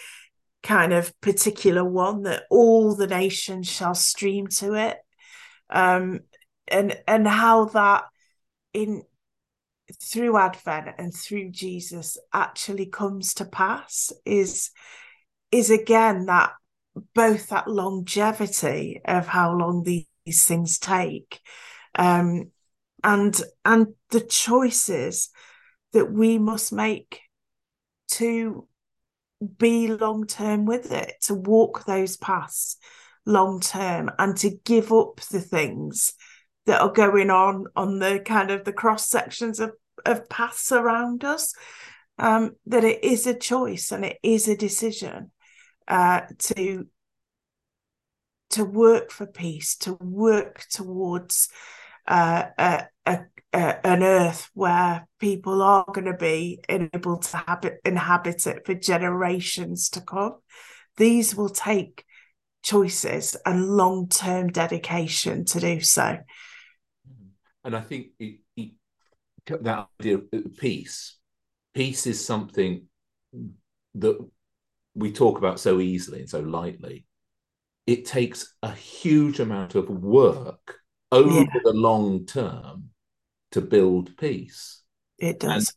[0.63, 4.97] kind of particular one, that all the nations shall stream to it.
[5.69, 6.21] Um,
[6.67, 8.03] and and how that
[8.73, 9.03] in
[10.01, 14.71] through Advent and through Jesus actually comes to pass is
[15.51, 16.51] is again that
[17.15, 21.39] both that longevity of how long these things take
[21.95, 22.51] um,
[23.03, 25.29] and and the choices
[25.93, 27.21] that we must make
[28.09, 28.67] to
[29.57, 32.77] be long term with it to walk those paths
[33.25, 36.13] long term and to give up the things
[36.65, 39.71] that are going on on the kind of the cross sections of,
[40.05, 41.53] of paths around us.
[42.17, 45.31] Um, that it is a choice and it is a decision
[45.87, 46.85] uh, to
[48.49, 51.49] to work for peace, to work towards
[52.07, 53.19] uh, a, a, a,
[53.51, 58.75] Uh, an earth where people are going to be able to habit, inhabit it for
[58.75, 60.35] generations to come.
[60.97, 62.05] These will take
[62.61, 66.03] choices and long term dedication to do so.
[66.03, 67.27] Mm-hmm.
[67.63, 68.71] And I think it, it,
[69.47, 71.17] that idea of peace,
[71.73, 72.83] peace is something
[73.95, 74.29] that
[74.95, 77.05] we talk about so easily and so lightly,
[77.87, 80.77] it takes a huge amount of work
[81.11, 81.45] over yeah.
[81.63, 82.89] the long term
[83.51, 84.81] to build peace.
[85.17, 85.73] It does.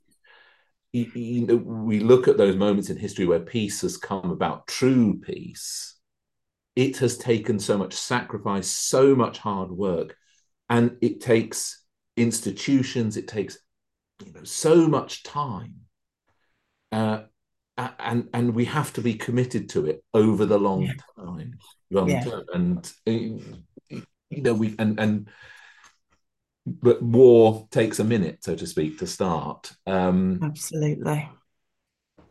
[0.94, 4.66] And, you know, we look at those moments in history where peace has come about,
[4.66, 5.96] true peace.
[6.76, 10.16] It has taken so much sacrifice, so much hard work,
[10.68, 11.82] and it takes
[12.16, 13.16] institutions.
[13.16, 13.58] It takes,
[14.24, 15.76] you know, so much time.
[16.90, 17.22] Uh,
[17.76, 20.92] and and we have to be committed to it over the long yeah.
[21.16, 21.54] time
[21.90, 22.24] long yeah.
[22.24, 25.28] term and uh, you know we and and
[26.66, 31.28] but war takes a minute so to speak to start um absolutely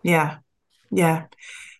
[0.04, 0.38] yeah
[0.90, 1.26] yeah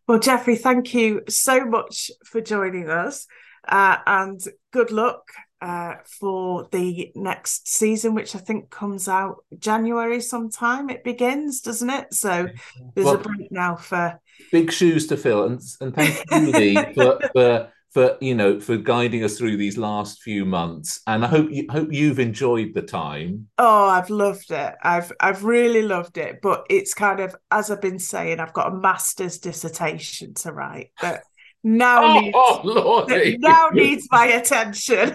[0.08, 3.28] well jeffrey thank you so much for joining us
[3.68, 4.42] uh, and
[4.72, 5.24] good luck
[5.62, 10.90] uh, for the next season, which I think comes out January sometime.
[10.90, 12.14] It begins, doesn't it?
[12.14, 12.48] So
[12.96, 14.20] there's well, a break now for
[14.52, 18.78] big shoes to fill, and and thank you, Lee, for, for for you know for
[18.78, 22.82] guiding us through these last few months and i hope you hope you've enjoyed the
[22.82, 27.70] time oh i've loved it i've i've really loved it but it's kind of as
[27.70, 31.24] i've been saying i've got a master's dissertation to write that
[31.64, 33.38] now oh, needs oh, Lordy.
[33.40, 35.14] now needs my attention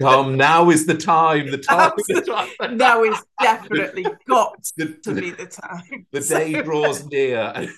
[0.00, 1.50] Come, now is the time.
[1.50, 1.90] The time.
[2.06, 2.22] The
[2.60, 2.76] time.
[2.76, 6.06] now is definitely got to be the time.
[6.12, 7.68] The day draws near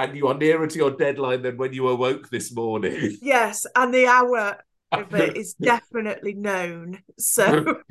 [0.00, 3.18] and you are nearer to your deadline than when you awoke this morning.
[3.22, 4.58] Yes, and the hour
[4.92, 7.02] of it is definitely known.
[7.18, 7.82] So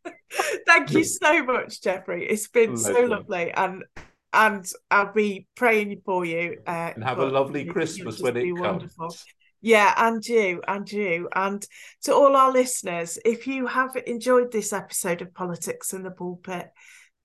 [0.66, 2.26] thank you so much, Jeffrey.
[2.26, 2.94] It's been lovely.
[2.94, 3.84] so lovely and
[4.32, 6.58] and I'll be praying for you.
[6.66, 8.60] Uh, and have a lovely Christmas when it comes.
[8.60, 9.16] Wonderful.
[9.60, 11.66] Yeah, and you, and you, and
[12.04, 16.70] to all our listeners, if you have enjoyed this episode of Politics in the Pulpit,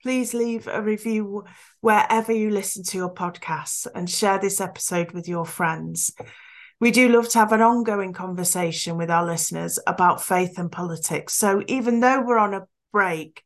[0.04, 1.46] please leave a review
[1.80, 6.12] wherever you listen to your podcasts and share this episode with your friends.
[6.82, 11.34] We do love to have an ongoing conversation with our listeners about faith and politics.
[11.36, 13.42] So even though we're on a break,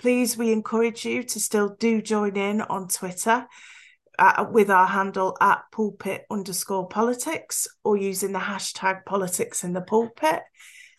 [0.00, 3.46] please, we encourage you to still do join in on Twitter
[4.18, 9.80] uh, with our handle at pulpit underscore politics or using the hashtag politics in the
[9.80, 10.42] pulpit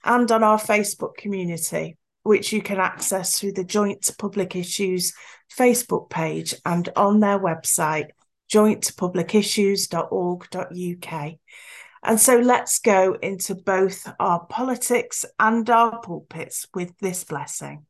[0.05, 5.13] and on our Facebook community which you can access through the Joint Public Issues
[5.55, 8.07] Facebook page and on their website,
[8.51, 11.33] jointpublicissues.org.uk.
[12.03, 17.85] And so let's go into both our politics and our pulpits with this blessing.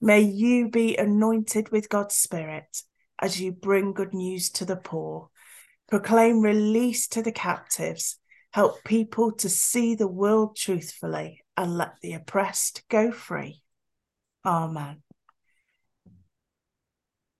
[0.00, 2.82] May you be anointed with God's Spirit
[3.20, 5.30] as you bring good news to the poor,
[5.88, 8.18] proclaim release to the captives,
[8.52, 13.62] help people to see the world truthfully and let the oppressed go free.
[14.44, 15.02] Amen.